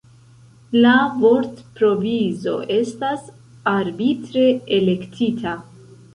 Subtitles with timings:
[0.85, 3.29] La vortprovizo estas
[3.75, 4.49] arbitre
[4.81, 5.55] elektita.